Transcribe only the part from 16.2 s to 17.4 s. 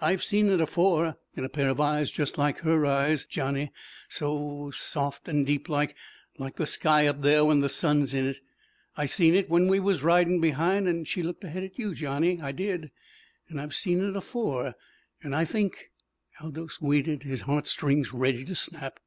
Aldous waited, his